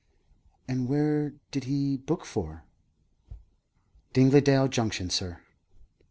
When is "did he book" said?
1.51-2.25